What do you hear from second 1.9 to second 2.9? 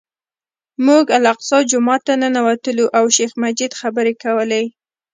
ته ننوتلو